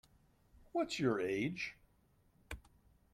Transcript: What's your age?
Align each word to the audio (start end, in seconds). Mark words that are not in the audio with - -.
What's 0.71 0.97
your 0.97 1.19
age? 1.21 1.75